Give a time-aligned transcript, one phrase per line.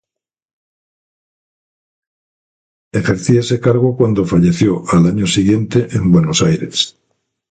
[2.91, 6.97] Ejercía ese cargo cuando falleció, al año siguiente, en Buenos Aires.